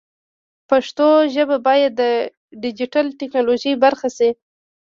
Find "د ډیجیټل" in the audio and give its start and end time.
2.01-3.05